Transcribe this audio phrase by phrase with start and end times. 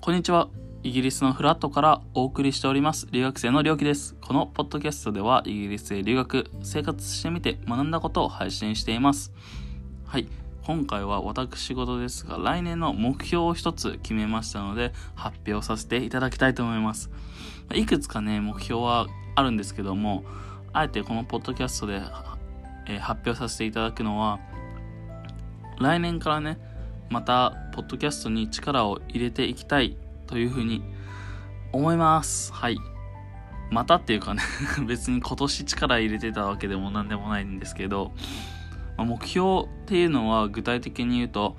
[0.00, 0.48] こんにちは。
[0.82, 4.16] イギリスのフラットからお送りしております留学生のりょうきです。
[4.20, 9.32] このポッドキャストではイギリスへ留学、生活してみて学んだことを配信しています。
[10.06, 10.26] はい。
[10.64, 17.10] 今回は私事ですが、来年の目標を一つ決めましたので、発表させていただきたいと思います。
[17.74, 20.24] いくつかね、目標はあるんですけども、
[20.72, 22.02] あえてこのポッドキャストで、
[22.86, 24.40] えー発表させていただくのは、
[25.82, 26.58] 来年からね、
[27.10, 30.82] また、ポッドキャストに力を入れていきたいというふうに
[31.72, 32.52] 思います。
[32.52, 32.78] はい。
[33.70, 34.42] またっていうかね、
[34.86, 38.12] 別に今年力入れてたわけでも何でもないんですけど、
[38.96, 41.56] まあ目標っていうのは具体的に言うと、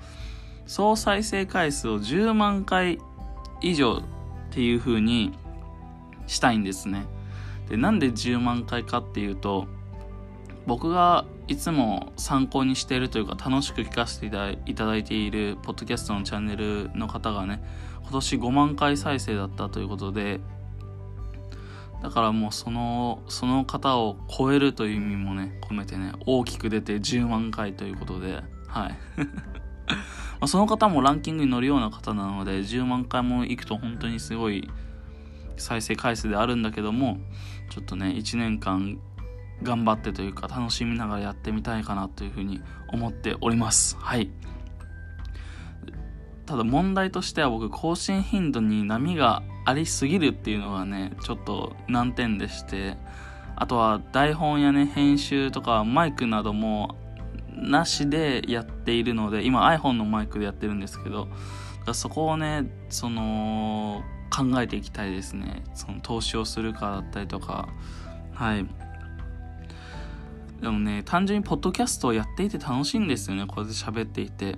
[0.66, 2.98] 総再生回数を10万回
[3.60, 4.02] 以上っ
[4.50, 5.32] ていう風に
[6.26, 7.06] したいんですね。
[7.68, 9.66] で、なんで10万回かっていうと、
[10.66, 17.62] 僕がいつも参考にしているというか楽しく聞かせていただいているポッドキャストのチャンネルの方がね
[18.02, 20.40] 今年5万回再生だったということで
[22.02, 28.98] だからもうそのその方を超えるという意味もね込めてね大きく出て10万回ということではい。
[30.40, 34.68] まその方もランキングに乗るような方なので10万回も行くと本当にすごい
[35.56, 37.18] 再生回数であるんだけども
[37.70, 38.98] ちょっとね1年間
[39.62, 43.96] 頑張ってというか楽しみながらやってみたいかなというふうに思っております。
[43.98, 44.30] はい。
[46.46, 52.98] ただ問題としては僕更新頻度に波がありすぎるっていうのがねちょっと難点でして
[53.56, 56.96] あとは台本やね編集とかマイクなども
[57.50, 61.30] なしでやっているので今 iPhone のマイクでやってるんですけどだか
[61.86, 64.02] らそこをねその
[64.34, 65.62] 考えていきたいですね。
[65.74, 67.68] その投資をするかだったりとか。
[68.32, 68.66] はい。
[70.64, 74.56] でもね単純にポッドキャストをやっていて楽しいんですよねこうやって喋っていて。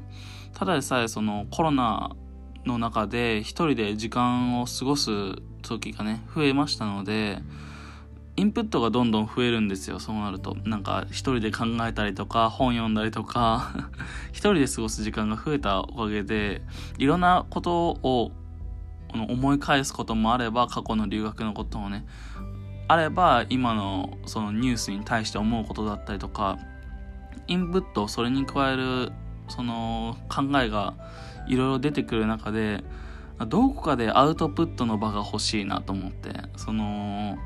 [0.55, 2.17] ただでさえそのコロナ
[2.65, 5.11] の中で一人で時間を過ごす
[5.61, 7.41] 時がね増えましたので
[8.36, 10.57] インプットがどんどん増えるんですよそうなると。
[10.64, 13.91] なんか一人で考えたりとか本読んだりとか
[14.30, 16.63] 一人で過ごす時間が増えたおかげで
[16.98, 18.30] いろんなことを
[19.13, 22.07] 思い返すこともあれば過去の留学のこともね
[22.89, 26.58] あれば今のそのニュースに対して思うことだったりとか
[27.48, 29.13] インプットそれに加える
[29.48, 30.95] その考えが
[31.47, 32.85] いろいろ出てくる中で
[33.48, 37.36] どこかでアウトプットの場が欲しいなと思ってその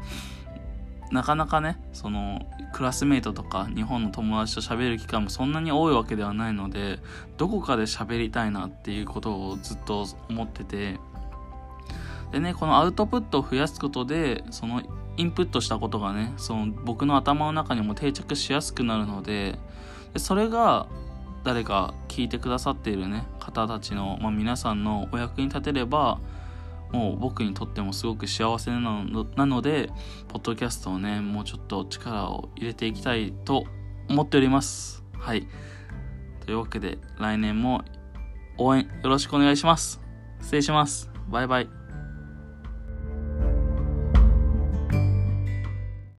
[1.10, 7.00] なかなかねそのクラスメイトとか日本の友達と喋る機会もそんなに多いわけではないので
[7.36, 10.98] どこかで喋りたいなっていうことをずっと思ってて
[12.32, 14.82] でねこのアウトプットを増やすことでその
[15.16, 19.58] インプットしたことがねその僕の頭の中にも定着しやすくなるので
[20.12, 20.86] でそれが
[21.44, 26.20] 誰か聞いてくださっているね方たちの、まあ、皆さんのお役に立てれば
[26.92, 29.90] もう僕にとってもすごく幸せなのなので
[30.28, 33.64] ポッドキャストをねもうちょっと力を入れていきたいと
[34.08, 35.04] 思っております。
[35.12, 35.46] はい。
[36.44, 37.82] というわけで来年も
[38.58, 40.00] 応援よろしくお願いします。
[40.40, 41.10] 失礼します。
[41.28, 41.79] バイバイ。